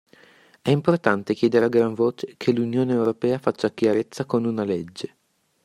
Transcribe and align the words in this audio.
È 0.63 0.71
importante 0.71 1.35
chiedere 1.35 1.65
a 1.65 1.67
gran 1.67 1.93
voce 1.93 2.33
che 2.35 2.51
l'Unione 2.51 2.91
Europea 2.91 3.37
faccia 3.37 3.69
chiarezza 3.69 4.25
con 4.25 4.45
una 4.45 4.63
legge. 4.63 5.17